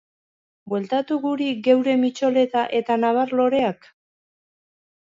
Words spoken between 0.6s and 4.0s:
Bueltatu guri geure mitxoleta eta nabar-loreak?